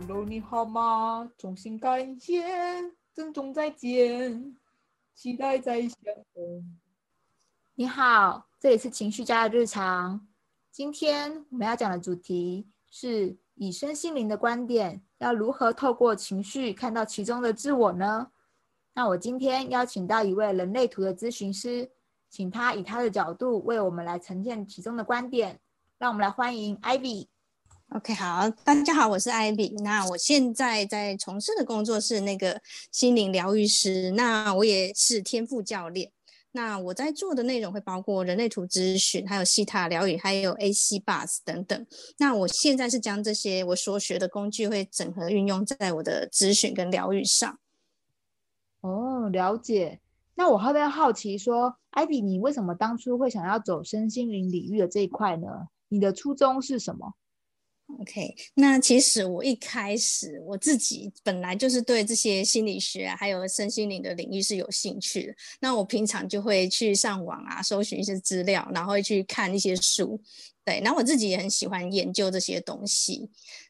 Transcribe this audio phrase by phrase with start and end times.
[0.00, 1.30] Hello，你好吗？
[1.36, 2.42] 衷心感谢，
[3.12, 4.56] 珍重再见，
[5.14, 5.98] 期待再相
[6.32, 6.78] 逢。
[7.74, 10.26] 你好，这里是情绪家的日常。
[10.72, 18.30] 今天我们要讲的主题是以身心灵的观点，要如何透过情绪看到其中的自我呢？
[18.94, 21.90] 那我今天邀请到一位人类图的咨询师，
[22.30, 25.60] 请他以他的角度为我们来呈现其中的观点。
[25.98, 27.28] 让我们来欢迎 Ivy。
[27.92, 29.76] OK，好，大家好，我是 Ivy。
[29.82, 36.08] 那我现在在从事的工作是那个心灵疗愈师，那我也是天赋教练。
[36.52, 41.84] 那我在做的内容会包括人类图咨询，还有西塔疗愈，还有 AC Bus 等等。
[42.18, 47.58] 那我现在是将这些我所学的工具会整合运用在我的咨询跟疗愈上。
[48.82, 49.98] 哦，了解。
[50.36, 55.48] 那我后边好奇说，Ivy，你为什么当初会想要走身心灵领域的这一块呢？
[55.88, 57.14] 你的初衷是什么
[57.98, 65.34] ？OK，那其实我一开始我自己本来就是对这些心理学还有身心灵的领域是有兴趣的。
[65.60, 70.20] 那我平常就会去上网啊，搜寻一些资料，然后去看一些书。
[70.64, 73.28] 对，然后我自己也很喜欢研究这些东西。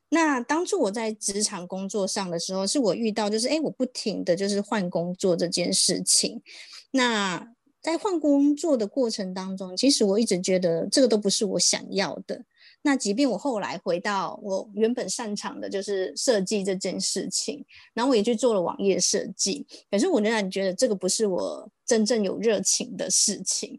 [0.08, 6.42] 那当初我在职场工作上的时候，是我遇到就是哎，我不停的就是换工作这件事情。
[6.90, 12.44] 那在换工作的过程当中，其实我一直觉得这个都不是我想要的。
[12.82, 23.78] 那即便我后来回到我原本擅长的，就是设计这件事情，然后我也去做了网页设计，可是我仍然觉得这个不是我真正有热情的事情。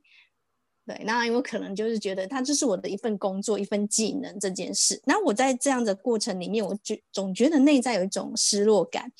[0.86, 5.02] 对，那因为可能就是觉得它就是我的一份工作、一份技能这件事。
[5.06, 9.12] 那我在这样的过程里面，我觉总觉得内在有一种失落感。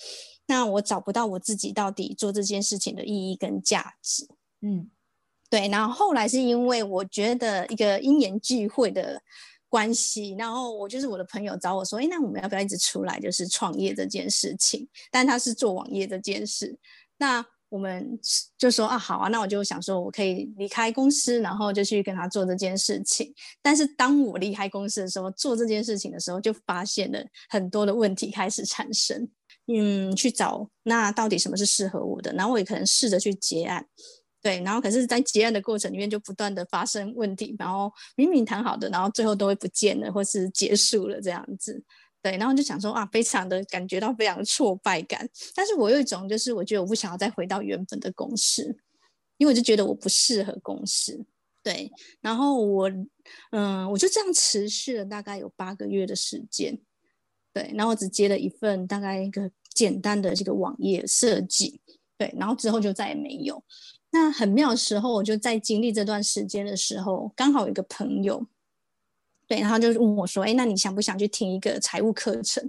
[0.46, 4.28] 那我找不到我自己到底做这件事情的意义跟价值。
[4.62, 4.92] 嗯，
[5.50, 5.68] 对。
[5.70, 9.20] 然后后来是因为我觉得一个因缘聚会的。
[9.72, 14.86] 关系，然后我就是我的朋友找我说，哎，那我们要不要一直出来，就是创业这件事情？
[15.10, 16.78] 但他是做网页这件事，
[17.18, 18.20] 那我们
[18.58, 23.34] 就说啊，好啊，那我就想说，我可以离开公司，然后就去跟他做这件事情。
[23.62, 29.30] 但是当我离开公司的时候，做这件事情的时候，就发现了很多的问题开始产生。
[29.68, 33.88] 嗯，去找那到底什么是适合我的，然后我也可能试着去结案。
[34.42, 41.84] 对，然后可是，在结案的过程里面，就不断的发生问题，然后明明谈好的，然后最后都会不见了，或是结束了这样子。
[42.24, 45.28] 对，然后就想说啊，非常的感觉到非常挫败感。
[45.56, 48.64] 但是我有一种，就是我觉得我不想要再回到原本的公司，
[49.38, 51.24] 因为我就觉得我不适合公司。
[51.64, 52.92] 对，然后我，
[53.52, 56.80] 嗯，我就这样持续了大概有八个月的时间。
[57.54, 61.80] 对，然后我只接了一份大概一个简单的这个网页设计。
[62.18, 63.64] 对，然后之后就再也没有。
[64.12, 68.46] 那很妙的时候，我就在经历这段时间的时候，刚好有一个朋友，
[69.48, 72.66] 对，然后就问我说：“哎，那你想不想去听一个财务课程？”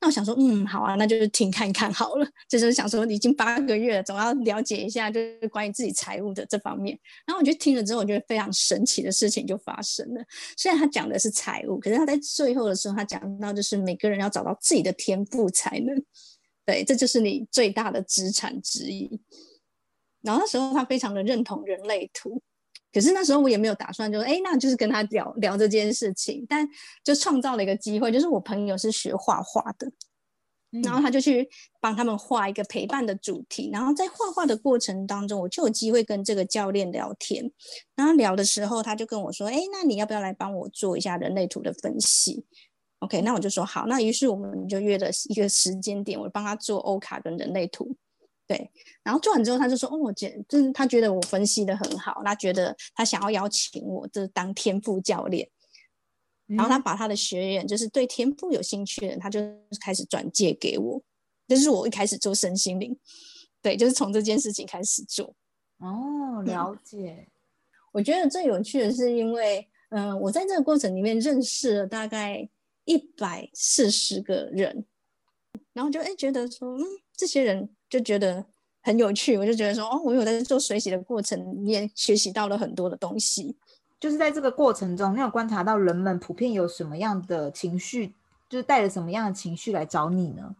[0.00, 6.98] 那我想说：“嗯，好啊，那就是听看看好了。”就是想说，已经八个月了，总要了解一下，就是关于自己财务的这方面。
[7.26, 10.22] 然后我就听了之后，我觉得非常神奇的事情就发生了。
[10.56, 16.02] 虽然他讲的是财务，可是他在最后的时候，他讲到就是每个人要找到自己的天赋才能，
[16.66, 19.20] 对，这就是你最大的资产之一。
[20.26, 22.42] 然后那时候他非常的认同人类图，
[22.92, 26.44] 可是那时候我也没有打算，就哎，那就是跟他聊聊这件事情。
[26.48, 26.68] 但
[27.04, 29.88] 就创造了一个机会，就是我朋友是学画画的，
[30.82, 31.48] 然后他就去
[31.80, 33.70] 帮他们画一个陪伴的主题。
[33.72, 37.48] 然后在画画的过程当中，我就有机会跟这个教练聊天。
[37.94, 42.44] 然后聊的时候，他就跟我说：“哎，那你要不要来帮我做一下人类图的分析
[42.98, 43.86] ？”OK，那我就说好。
[43.86, 47.96] 那于是我们就约了一个时间点，我帮他做欧卡跟人类图。
[48.46, 48.70] 对，
[49.02, 55.48] 然后做完之后，他就说：“哦，我觉，就是他觉得我分析的很好，他觉得他想要邀请我，就是当天赋教练。
[56.46, 59.40] 然后他把他的学员，就是对天赋有兴趣的人，他就
[59.80, 61.02] 开始转介给我。
[61.48, 62.96] 这是我一开始做身心灵，
[63.60, 65.34] 对，就是从这件事情开始做。
[65.78, 67.26] 哦，了解。
[67.90, 72.48] 我觉得最有趣的是，因为嗯，我在这个过程里面认识了大概
[72.84, 74.84] 一百四十个人，
[75.72, 76.84] 然后就哎觉得说，嗯，
[77.16, 77.68] 这些人。
[77.88, 78.44] 就觉得
[78.82, 83.56] 很有趣，我就觉得说，哦，我有在做水洗的过程，也学习到了很多的东西。
[83.98, 88.14] 就是在这个过程中，你有观察到人们普遍有什么样的情绪，
[88.48, 90.54] 就是带着什么样的情绪来找你呢？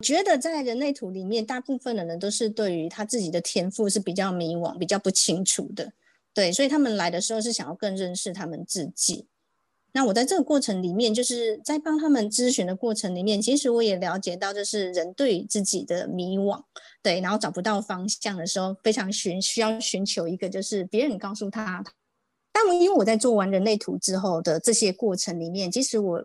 [0.00, 5.92] 觉得在人类图里面，大部分的人都是对于他自己的天赋是比较迷惘、比较不清楚的，
[6.34, 9.26] 对，所以他们来的时候是想要更认识他们自己。
[9.94, 16.62] 那我在这个过程里面，就是在帮他们咨询的过程里面，其实我也了解到，就是人对自己的迷惘，
[17.02, 21.84] 对，然后找不到方向的时候，非常寻需要寻求一个，就是别人告诉他。
[22.52, 26.24] 但因为我在做完人类图之后的这些过程里面，其实我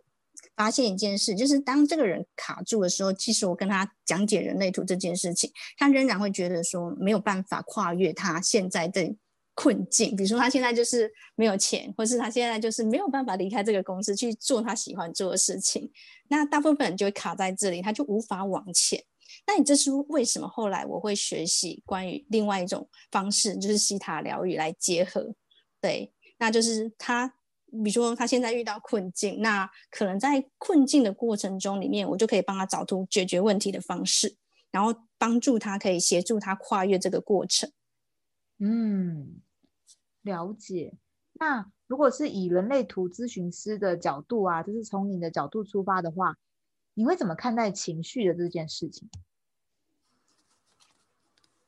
[0.56, 9.14] 发现一件事，就是当这个人卡住的时候，即使我跟他讲解人类图这件事情，他仍然会觉得说没有办法跨越他现在的
[9.58, 10.16] 困境。
[10.16, 15.92] 比如说他现在就是没有钱，或是他现在就是没有办法离开这个公司去做他喜欢做的事情。
[16.28, 19.04] 那大部分人就会卡在这里，他就无法往前。
[19.48, 20.48] 那你这是为什么？
[20.48, 25.34] 后来我会学习关于另外一种方式，就是西塔疗愈来结合。
[25.82, 27.28] 对，那就是他，
[27.84, 34.36] 比如说他现在遇到困境，那可能在困境的过程中里面，我就可以帮他找出解决问题的方式，
[34.72, 37.72] 然后帮助他可以协助他跨越这个过程。
[38.60, 39.40] 嗯，
[40.28, 40.94] 了解。
[41.34, 46.38] 那如果是以人类图咨询师的角度啊，就是从你的角度出发的话，
[46.94, 49.10] 你会怎么看待情绪的这件事情？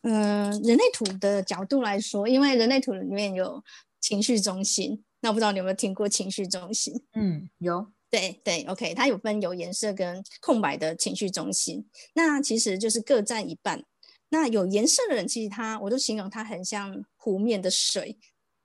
[0.02, 3.64] 嗯，人类图的角度来说，因为人类图里面有。
[4.02, 7.04] 情绪中心，那我不知道你有没有听过情绪中心？
[7.16, 7.92] 嗯，有。
[8.10, 13.84] 对对，OK，它有分有颜色跟空白的情绪中心，那其实就是各占一半。
[14.30, 18.18] 那有颜色的人，其实他，我都形容他很像湖面的水，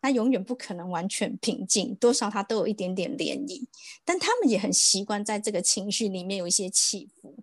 [0.05, 3.67] 他永远不可能完全平静，多少他都有一点点涟漪。
[4.05, 7.43] 但他们也很习惯在这个情绪里面有一些起伏。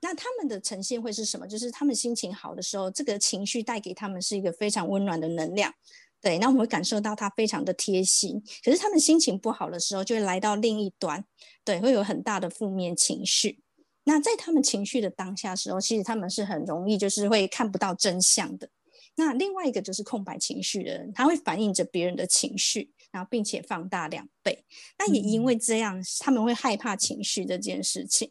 [0.00, 1.44] 那他们的呈现会是什么？
[1.48, 5.74] 就是他们心情好的时候，这个情绪带给他们是一个非常温暖的能量。
[6.20, 8.40] 对，那我们会感受到他非常的贴心。
[8.64, 11.24] 可是他们心情不好的时候，就会来到另一端，
[11.64, 13.58] 对，会有很大的负面情绪。
[14.04, 18.70] 那在他们情绪的当下时候，其实他们是很容易就是会看不到真相的。
[19.18, 24.64] 那另外一个就是空白情绪的人，他会反映着别人的情绪，然后并且放大两倍。
[24.96, 28.30] 那也因为这样，他们会害怕情绪这件事情，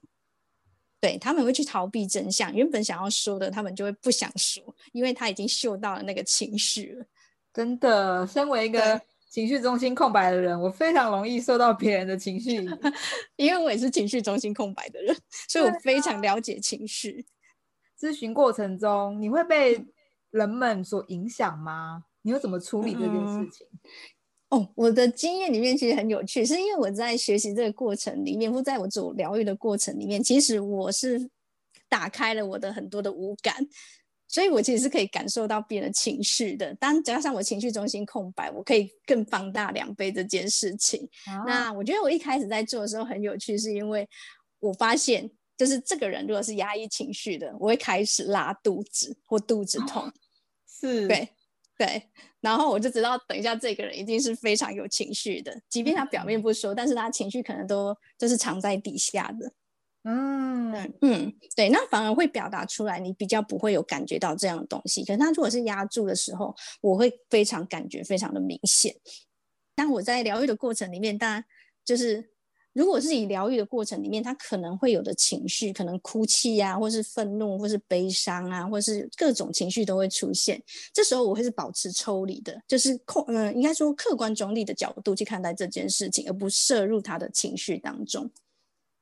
[1.02, 2.56] 对他们会去逃避真相。
[2.56, 4.64] 原本想要说的，他们就会不想说，
[4.94, 7.06] 因为他已经嗅到了那个情绪了。
[7.54, 12.66] 真的，身为一个情绪中心空白的人，我非常容易受到别人的情绪，
[13.36, 15.14] 因为我也是情绪中心空白的人，
[15.50, 17.26] 所以我非常了解情绪。
[18.00, 19.84] 咨询过程中，你会被
[20.32, 22.04] 人们所影响吗？
[22.22, 23.68] 你又怎么处理这件事情？
[24.50, 31.30] 哦，我的经验里面其实很有趣，是因为我在学习这个过程里面，或在我做疗愈的过程里面，其实我是
[31.90, 33.56] 打开了我的很多的五感。
[34.30, 36.76] 所以，我其实是可以感受到别人的情绪的。
[36.76, 41.08] 当加上我情绪中心空白，我可以更放大两倍这件事情。
[41.46, 44.06] 那我觉得我一开始在做的时候很有趣，是因为
[44.60, 50.12] 我发现，就是这个人如果是压抑情绪的，我会开始拉肚子或肚子痛。
[50.68, 51.30] 是，对，
[51.78, 52.04] 对。
[52.40, 59.52] 然后我就知道，等一下这个人一定是非常有情绪的，即便他表面不说，但是他情绪可能都就是藏在底下的。
[60.04, 60.72] 嗯
[61.02, 65.04] 嗯，对，那反而会表达出来，你比较不会有感觉到这样的东西。
[65.04, 68.96] 可是他如果是压住的时候，我会非常感觉非常的明显。
[69.76, 71.44] 但我在疗愈的过程里面，当然
[71.84, 72.32] 就是
[72.78, 80.62] 如果是以疗愈的过程里面，他可能会有的情绪，可能哭泣啊，或是愤怒，或是悲伤啊，或是各种情绪都会出现。
[80.94, 88.30] 这时候我会是保持抽离的，就是控嗯，应该说客观中立的角度去看待这件事情，而不摄入他的情绪当中。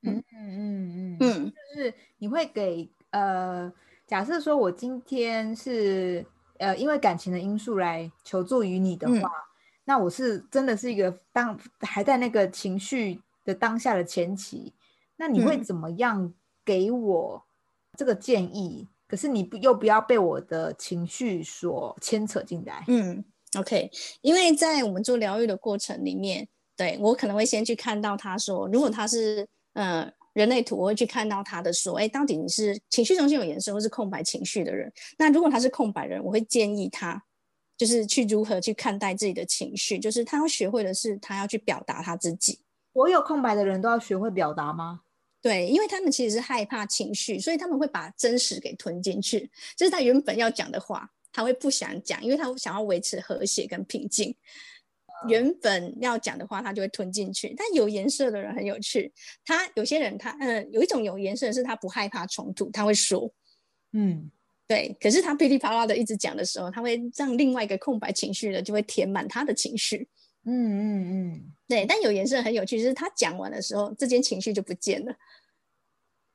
[0.04, 3.70] 嗯嗯嗯嗯，就是你会给呃，
[4.08, 6.26] 假设说我今天是
[6.60, 9.30] 呃因为感情的因素来求助于你的话，
[9.84, 14.74] 那我是真的是一个当还在那个情绪的当下的前期，
[15.16, 16.34] 那你会怎么样
[16.66, 17.46] 给我
[17.98, 18.90] 这个建议？
[19.08, 22.84] 可是你不又不要被我的情绪所牵扯进来。
[22.90, 23.24] 嗯
[23.58, 23.90] ，OK，
[24.22, 29.48] 因为在我们做疗愈的过程里面，对我可能会先去看到他说，如果他是。
[29.78, 34.90] 嗯，人类图我会去看到他的说，哎，到底你是情绪中心有颜色，或是空白情绪的人？
[35.18, 37.22] 那如果他是空白人，我会建议他，
[37.76, 42.58] 就是去如何去看待自己的情绪，就是他要学会的是，他要去表达他自己。
[42.96, 45.02] 所有空白的人都要学会表达吗？
[45.42, 54.34] 对，因为他们其实是害怕情绪，所以他们会把真实给吞进去，就是他原本要讲的话，他会不想讲，因为他想要维持和谐跟平静。
[55.28, 57.54] 原本要讲的话，他就会吞进去。
[57.58, 59.12] 但有颜色的人很有趣，
[59.44, 63.30] 他有些人他嗯，有一种有颜色的是他不害怕冲突，他会说，
[63.92, 64.32] 嗯，
[64.68, 64.96] 对。
[65.02, 70.08] 可是他噼里啪啦的一直讲的时候，他会让另外一个空白情绪的就会填满他的情绪，
[70.46, 71.86] 嗯嗯嗯，对。
[71.86, 75.16] 但有颜色很有趣，就是他讲完的时候，这件情绪就不见了。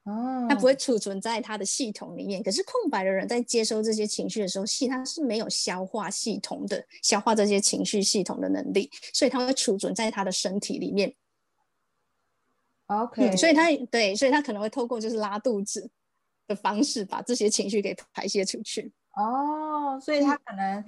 [0.04, 2.42] 哦，他不会储存在他的系统里面。
[2.42, 11.14] 可是空白的人在接收这些情绪的时候，系他是没有消化系统的，消化这些情绪系统的能力，所以他会储存在他的身体里面。
[12.86, 15.88] OK，所以他对，所以他可能会透过就是拉肚子
[16.48, 18.92] 的方式把这些情绪给排泄出去。
[19.14, 20.84] 哦，所以他可能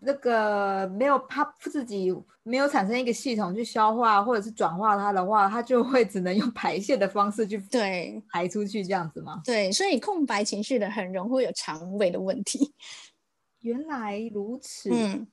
[0.00, 2.14] 那个没有他自己
[2.44, 9.42] 没有产生一个系统去消化或者是转化它的话，它就会只能用排泄的方式去对排出去这样子吗？
[9.44, 12.72] 对，所以空白情绪的很容易会有肠胃的问题。
[13.60, 14.90] 原来如此。
[14.92, 15.26] 嗯，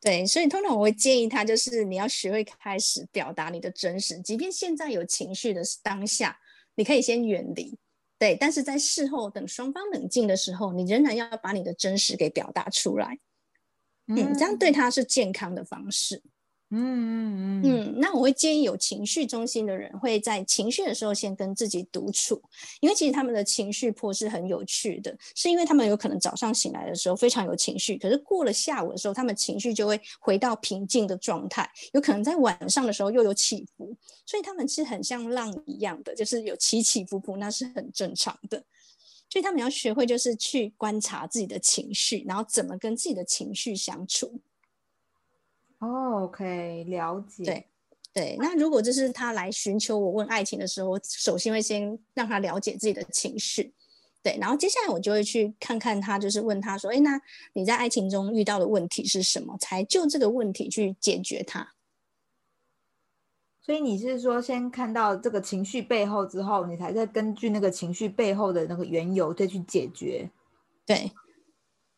[0.00, 6.38] 对，所以通常我会建议他，就是你要学会开始表达你的真实，即便现在有情绪的当下，
[6.74, 7.78] 你可以先远离。
[8.18, 13.18] 对，但是在事后等双方冷静的时候，你仍然要把你的真实给表达出来，
[14.08, 16.22] 嗯，这样对他是健康的方式。
[16.70, 22.42] 嗯嗯嗯嗯，那我会建议有情绪中心的人会在情绪的时候先跟自己独处，
[22.80, 33.96] 因为其实他们的情绪波是很有趣的，是因为他们有可能早上醒来的时候非常有情绪，可是过了下午的时候，他们情绪就会回到平静的状态，有可能在晚上的时候又有起伏，
[34.26, 38.62] 所以他们是很像浪一样的，就是有起起伏伏，那是很正常的。
[39.30, 44.38] 所以他们要学会就是去观察自己的情绪，然后怎么跟自己的情绪相处。
[46.18, 47.44] 哦，OK，了解。
[47.44, 47.66] 对，
[48.12, 48.36] 对。
[48.38, 53.72] 那如果就是他来寻求我问爱情的时候，我首先会先让他了解自己的情绪，
[54.22, 54.36] 对。
[54.40, 57.20] 然后接下来我就会去看看他，就是问他说：“哎，那
[57.52, 59.56] 你在爱情中遇到的问题是什么？
[59.58, 61.74] 才就这个问题去解决它。”
[63.60, 70.30] 所以你是说，先看到这个情绪背后之后，你才再根据那个情绪背后的那个缘由再去解决。
[70.86, 71.12] 对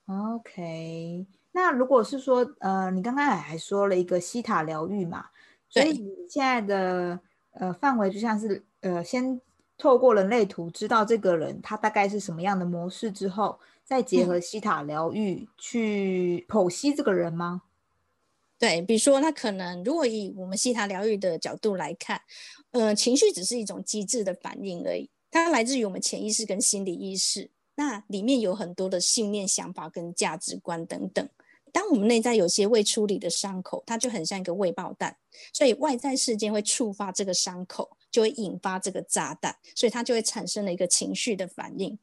[0.07, 1.27] ，OK。
[1.63, 5.27] 那如果是说，呃，你刚刚还说了一个西塔疗愈嘛，
[5.69, 7.21] 所以你现在的
[7.53, 9.39] 呃范围就像是呃，先
[9.77, 17.61] 透过人类图知道这个人他大概是什么样的模式之后，再结合西塔疗愈去剖析这个人吗？
[18.59, 22.23] 对，比如说他可能如果以我们西塔疗愈的角度来看，
[22.71, 31.29] 呃，情绪只是一种机制的反应而已，它来自于我们潜意识跟心理意识，那里面有很多的信念、想法跟价值观等等。
[31.73, 35.17] 当我们内在有些未处理的伤口，它就很像一个未爆弹，
[35.53, 41.99] 所以外在事件会触发这个伤口，就会引发这个炸弹，所以它就会产生了一个情绪的反应。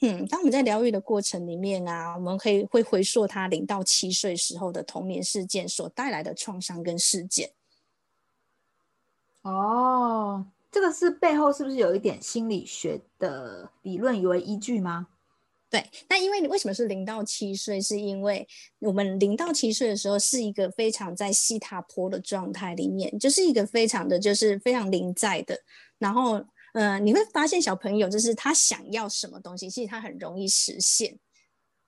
[0.00, 7.50] 嗯，当我们在疗愈的过程里面啊，我们可以会回溯他零到七岁时候的童年事件所带来的创伤跟事件。
[9.42, 15.08] 哦，这个是背后是不是有一点心理学的理论为依据吗？
[15.70, 17.78] 对，那因为你为什么是零到七岁？
[17.78, 18.48] 是因为
[18.78, 25.60] 我们零到七岁的时候是一个非常在西塔坡的状态里面，就是一个非常的就是非常临在的。
[25.98, 31.18] 然后，呃，你会发现小朋友就是他想要什么东西，其实他很容易实现，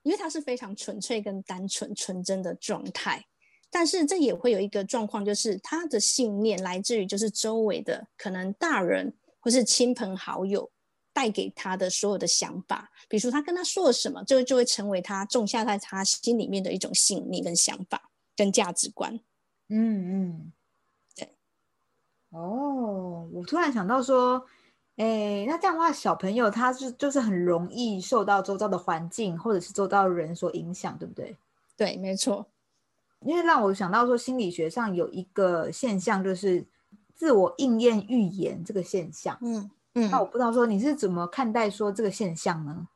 [0.03, 3.25] 因为他是非常纯粹跟单纯纯真的状态。
[3.71, 10.69] 但是这也会有一个状况，就是他的信念来自于就是周围的可能大人或是亲朋好友。
[11.21, 19.19] 带给他的所有的想法，比如说他跟他说了什么，就就会成为他种下在他心里面的一种信念跟想法跟价值观。
[19.69, 20.51] 嗯嗯，
[21.15, 21.29] 对。
[22.31, 24.43] 哦，我突然想到说，
[24.95, 31.37] 哎，那这样的话，小朋友他是就是很容易受到周遭的环境或者是周遭的人所影响，对不对？
[31.77, 32.47] 对，没错。
[33.19, 36.65] 因为让我想到说，心理学上有一个现象，就是
[37.13, 39.37] 自我应验预言这个现象。
[39.41, 39.69] 嗯。
[39.95, 42.87] 嗯，那我不知道说你是怎么看待说这个现象呢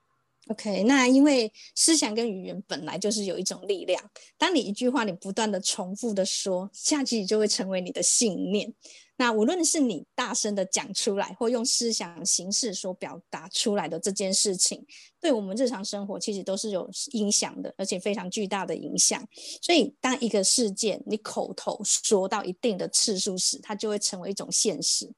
[0.47, 4.01] ？OK，那因为思想跟语言本来就是有一种力量，
[4.37, 8.73] 当你一句话你不断的重复的说，下去就会成为你的信念。
[9.17, 14.85] 那无论是你大声的讲出来，或用思想形式所表达出来的这件事情，
[15.21, 19.25] 对我们日常生活其实都是有影响的，而且非常巨大的影响。
[19.61, 25.09] 所以，当一个事件你口头说到一定的次数时，它就会成为一种现实。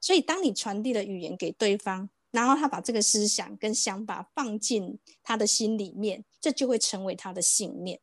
[0.00, 8.00] 所以，当你传递了语言给对方，然后他把这个思想跟想法放进他的心里面，这就会成为他的信念。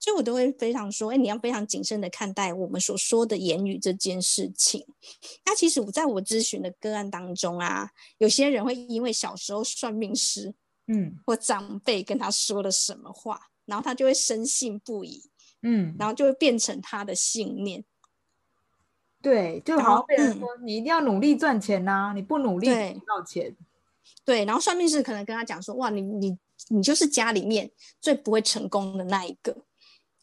[0.00, 4.84] 所以我都会非常说，哎，你要非常谨慎的看待我们所说的言语这件事情。
[5.46, 10.52] 那其实我在我咨询的个案当中啊，有些人会因为小时候算命师，
[10.88, 15.30] 嗯，或长辈跟他说了什么话，然后他就会深信不疑，
[15.62, 17.82] 嗯，然后就会变成他的信念。
[19.24, 23.56] 对，就好像被人说你一定要努力赚钱呐，你不努力赚不到钱。
[24.22, 26.38] 对，然后算命师可能跟他讲说，哇，你你
[26.68, 27.70] 你就是家里面
[28.02, 29.56] 最不会成功的那一个。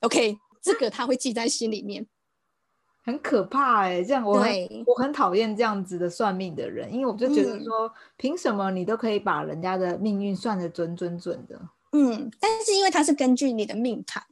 [0.02, 2.06] OK，这个他会记在心里面，
[3.04, 4.04] 很可怕哎。
[4.04, 4.54] 这样我很
[4.86, 11.60] 我很讨厌这样子的算命的人，因为我就觉得说，凭什么你都可以把人家的命运算的准准准的？
[11.94, 14.24] 嗯，但是因为他是根据你的命盘。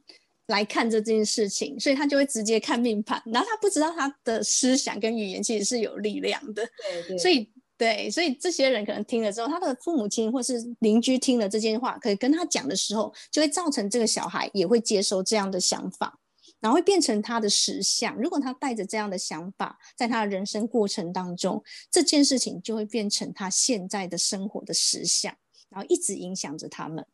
[0.50, 16.18] 来看这件事情，所以他就会直接看命盘，然后他不知道他的思想跟语言其实是有力量的，对对，所以对，所以这些人可能听了之后，他的父母亲或是邻居听了这件话，可以跟他讲的时候，就会造成这个小孩也会接收这样的想法，
[16.60, 18.14] 然后会变成他的实相。
[18.16, 25.34] 如果他带着这样的想法，在他的人生过程当中，这件事情就会变成他现在的生活的实相，
[25.70, 27.06] 然后一直影响着他们。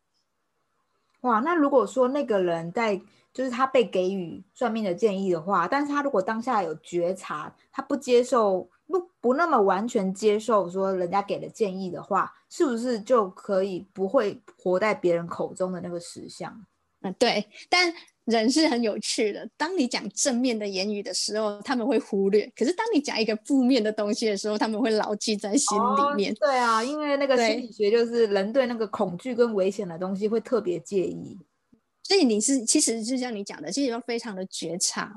[1.20, 3.00] 哇，那如果说那个人在，
[3.36, 16.64] 就是他被给予算命的建议的话，但是他如果当下有觉察，他不接受，不不那么完全接受说人家给的建议的话，是不是就可以不会活在别人口中的那个实相？
[17.02, 17.92] 嗯，对，但。
[18.26, 19.48] 人是很有趣的。
[19.56, 26.34] 当你讲正面的言语的时候，他们会忽略；可是当你讲一个负面的东西的时候，他们会牢记在心里面。
[26.34, 31.38] 对啊，因为那个心理学就是人对那个恐惧跟危险的东西会特别介意。
[32.06, 35.12] 所以你是其实就像你讲的，其实要非常的觉察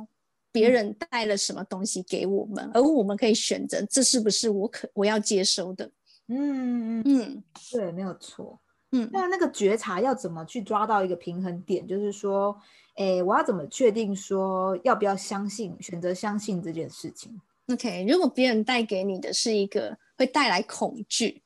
[0.52, 5.92] 别人带了什么东西给我们，而我们可以选择这是不是我可我要接收的。
[6.28, 8.60] 嗯嗯嗯，对，没有错。
[8.92, 11.88] 嗯，那那个觉察要怎么去抓到一个平衡点？
[11.88, 12.60] 就是说。
[12.96, 17.32] 哎，我要怎么确定说要不要相信，选择相信这件事情
[17.68, 21.42] ？OK，如果别人带给你的是一个会带来恐惧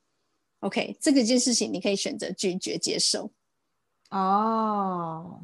[0.62, 3.30] ，OK，这个件事情你可以选择拒绝接受。
[4.14, 5.40] 哦，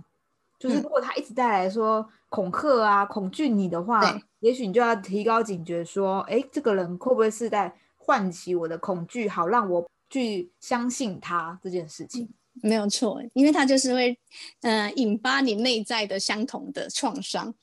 [0.59, 3.99] 就是如果他一直带来说恐吓啊、恐惧你的话，
[4.41, 12.29] 也许你就要提高警觉，说，哎，这个人会不会是在唤起我的恐惧，好让我去相信他这件事情？
[12.61, 14.15] 没有错，因为他就是会，
[14.61, 17.53] 呃，引发你内在的相同的创伤。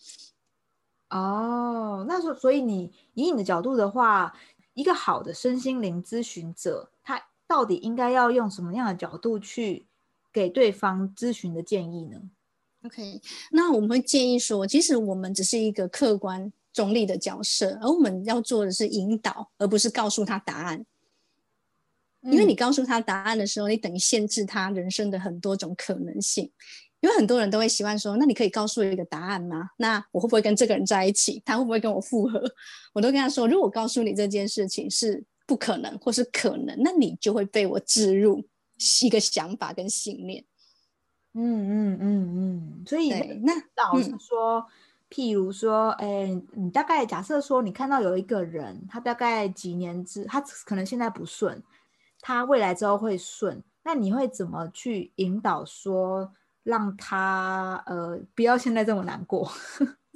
[1.10, 4.34] 哦，那所所以你以你的角度的话，
[4.74, 9.86] 一个好的身心灵咨询者，他到底应该要用什么样的角度去
[10.36, 12.20] 给对方咨询的建议呢
[12.84, 20.84] ？OK，那我们会建议说，其实我们只是一个客观中立的角色，而我们要做的是引导，而不是告诉他答案。
[22.20, 26.52] 因为你告诉他答案的时候，你等于限制他人生的很多种可能性。
[27.00, 29.70] 因为很多人都会习惯说：“那你可以告诉我一个答案吗？
[29.78, 31.40] 那我会不会跟这个人在一起？
[31.46, 32.42] 他会不会跟我复合？”
[32.92, 38.44] 我都跟他说：“如果告诉你这件事情是不可能或是可能，那你就会被我置入
[39.02, 40.44] 一个想法跟信念。”
[41.34, 42.04] 嗯嗯嗯
[42.36, 42.84] 嗯。
[42.86, 43.10] 所以
[43.42, 44.66] 那老实说，
[45.10, 51.62] 譬如说，哎，你大概假设说，你看到有一个人，他大概几年之，他可能现在不顺。
[52.20, 59.48] 他未来之后会顺，那你会怎么去引导说让他呃不要现在这么难过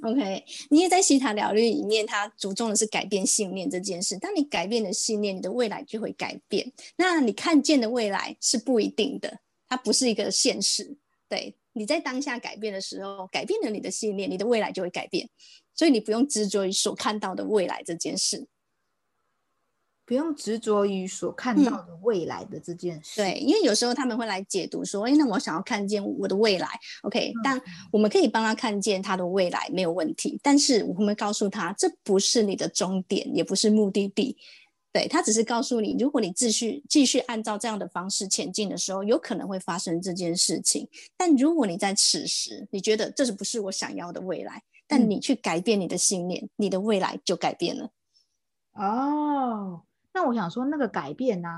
[0.01, 4.17] ？OK，你也在西塔疗愈里面，它着重的是改变信念这件事。
[4.17, 6.71] 当你改变了信念，你的未来就会改变。
[6.97, 10.97] 那你看见的未来是不一定的，它不是一个现实。
[11.29, 15.29] 对，你在当下改变的时候，改变了你的信念，你的未来就会改变。
[15.73, 18.45] 所以你不用执着于所看到的未来这件事。
[20.05, 23.21] 不用执着于所看到的未来的这件事。
[23.21, 26.67] 对，因为有时候他们会来解读说：“哎，那我想要看见我的未来。
[27.03, 27.61] ”OK，但
[27.91, 30.37] 我们可以帮他看见他的未来没有问题。
[30.43, 34.35] 但是我们告诉他，这不是你的终点，也不是目的地。
[34.93, 40.85] 对他只是告诉你，如果你继续继续按照这样的方式前进的时候，有可能会发生这件事情。
[41.15, 47.89] 但如果你在此时你觉得这是不是我想要的未来，但你去改变你的信念，你的未来就改变了。
[48.73, 49.83] 哦。
[50.13, 51.49] 那我想说，那个改变呢，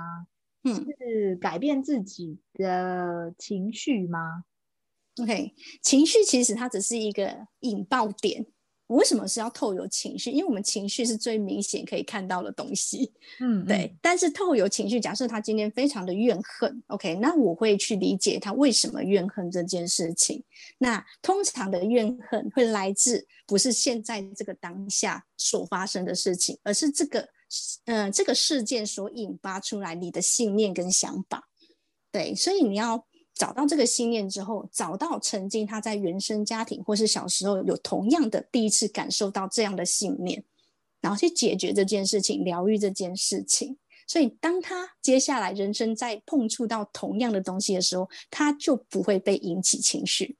[0.64, 4.44] 是改变自己的情绪吗
[5.22, 8.46] ？OK，情绪其实它只是一个引爆点。
[8.88, 10.30] 为什么是要透有情绪？
[10.30, 13.12] 因为我们情绪是最明显可以看到的东西。
[13.40, 13.96] 嗯，对。
[14.02, 20.44] 但是透有情绪，假设他今天非常的怨恨，OK，那我会去理解他为什么怨恨这件事情。
[20.78, 27.28] 那通常的怨恨会来自不是现在这个当下所发生的事情，而是这个。
[27.86, 31.48] 嗯，这个事件所引发出来你的信念跟想法，
[32.12, 40.44] 对，所以你要找到这个信念之后，找到曾经他在原生家庭或是小时候有同样的第一次感受到这样的信念，
[41.02, 43.78] 然后去解决这件事情，疗愈这件事情。
[44.06, 50.38] 所以当他接下来人生在碰触到同样的东西的时候，他就不会被引起情绪。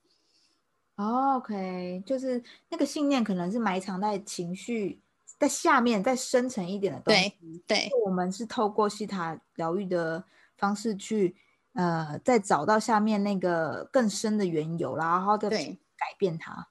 [0.96, 5.00] OK，就是那个信念可能是埋藏在情绪。
[5.40, 7.34] 在下面再深层一点的东西，
[7.68, 10.24] 对，我们是透过西塔疗愈的
[10.58, 11.36] 方式去，
[11.74, 16.70] 呃，再找到下面那个更深的缘由，然后再改变它。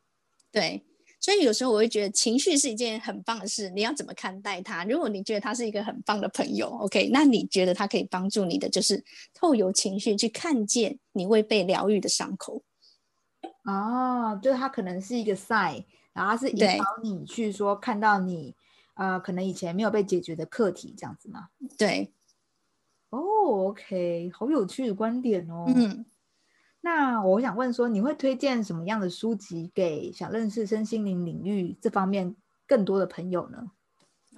[0.51, 0.83] 对，
[1.21, 4.85] 所以有时候我会觉得情绪是一件很棒的事，你要怎么看待它？
[4.85, 12.63] 如果你觉得他是一个很棒的朋友，OK，那你觉得他可以帮助你的，就是透由情绪去看见你未被疗愈的伤口。
[13.65, 15.85] 哦，就是他可能是一个 sign。
[16.13, 18.55] 然后是引导你去说看到你
[18.95, 21.49] 呃，可能以前没有被解决的课题，这样子吗？
[21.79, 22.13] 对，
[23.11, 23.21] 哦
[23.69, 25.65] ，OK，好有趣的观点哦。
[25.69, 26.05] 嗯，
[26.83, 33.71] 那我想问说，你会推荐什么样的书籍给想认识身心灵领域这方面更多的朋友呢？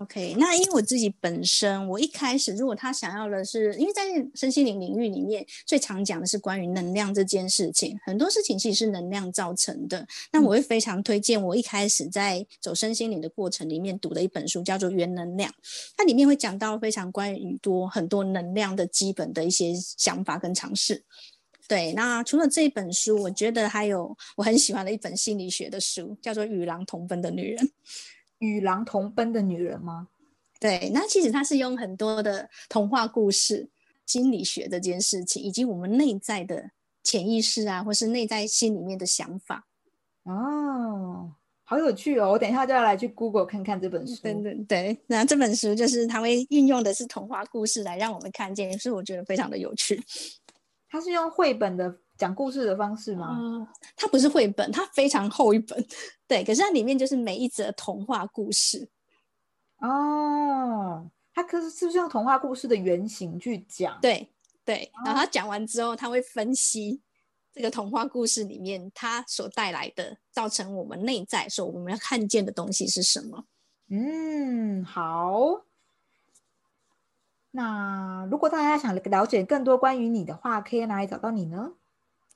[0.00, 4.02] OK，那因为我自己本身，我一开始如果他想要的是，因为在
[4.34, 10.04] 身心灵领域里面，最常讲的是关于能量这件事情，很多事情其实是能量造成的。
[10.32, 15.48] 那我会非常推荐我一开始在走身心灵的过程里面读的一本书，叫做《原能量》，
[15.96, 21.04] 它里面会讲到非常关于多很多能量的基本的一些想法跟尝试。
[21.68, 27.64] 对，那除了这一本书，我觉得还有我很喜欢的一本心理学的书，叫做《与狼同分的女人》。
[28.44, 30.08] 与狼同奔的女人吗？
[30.60, 33.68] 对，那其实它是用很多的童话故事、
[34.06, 36.70] 心理学这件事情，以及我们内在的
[37.02, 39.66] 潜意识啊，或是内在心里面的想法。
[40.22, 41.32] 哦，
[41.64, 42.30] 好有趣哦！
[42.30, 44.22] 我等一下就要来去 Google 看看这本书。
[44.22, 50.02] 对对对，那这本书就是它会运用的是童话故事来让我们看见，所以我觉得非常的有趣。
[50.88, 53.36] 它是用绘本的讲故事的方式吗？
[53.38, 55.84] 嗯，它不是绘本，它非常厚一本。
[56.26, 58.88] 对，可是它里面就是每一则童话故事。
[59.78, 63.98] 哦，它可是是不是用童话故事的原型去讲？
[64.00, 64.32] 对
[64.64, 67.02] 对，然后他讲完之后，他会分析
[67.52, 73.44] 这个童话故事里面它所带来的，造成我们内在所我们要看见的东西是什么。
[73.90, 75.64] 嗯，好。
[77.50, 81.74] 那如果大家想了解更多关于你的话，可以哪里找到你呢？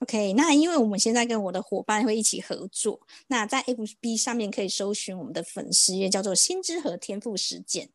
[0.00, 7.90] OK，那因为我们现在跟我的伙伴会一起合作，那在 FB 上面可以搜寻我们的粉丝页，叫做“心之河天赋实践”。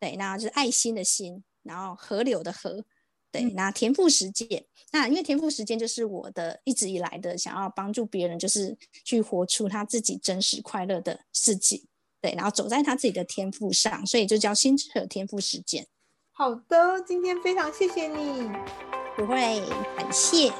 [0.00, 2.84] 对，那就是爱心的心，然后河流的河。
[3.30, 11.84] 对，嗯那天赋实践，那因为天赋实践就是我的一直以来的想要帮助别人，就是去活出他自己真实快乐的自己。
[12.22, 15.86] 对，然后走在他自己的天赋上，所以就叫心之河天赋实践。
[16.32, 18.48] 好的，今天非常谢谢你。
[19.14, 19.60] 不会，
[19.94, 20.50] 感谢。